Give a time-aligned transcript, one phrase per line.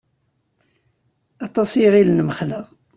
[1.45, 2.65] Aṭas i iɣillen mxelleɣ.